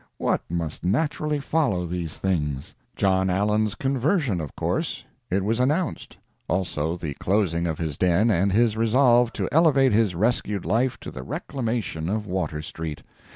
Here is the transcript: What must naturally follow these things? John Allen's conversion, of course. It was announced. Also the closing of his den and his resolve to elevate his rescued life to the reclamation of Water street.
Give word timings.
What 0.17 0.41
must 0.49 0.83
naturally 0.83 1.39
follow 1.39 1.85
these 1.85 2.17
things? 2.17 2.73
John 2.95 3.29
Allen's 3.29 3.75
conversion, 3.75 4.41
of 4.41 4.55
course. 4.55 5.05
It 5.29 5.43
was 5.45 5.59
announced. 5.59 6.17
Also 6.47 6.97
the 6.97 7.13
closing 7.13 7.67
of 7.67 7.77
his 7.77 7.99
den 7.99 8.31
and 8.31 8.51
his 8.51 8.75
resolve 8.75 9.31
to 9.33 9.47
elevate 9.51 9.93
his 9.93 10.15
rescued 10.15 10.65
life 10.65 10.99
to 11.01 11.11
the 11.11 11.21
reclamation 11.21 12.09
of 12.09 12.25
Water 12.25 12.63
street. 12.63 13.03